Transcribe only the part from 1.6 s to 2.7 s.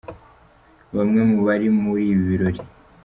muri ibi birori.